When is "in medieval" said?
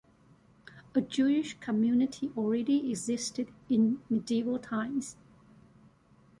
3.69-4.57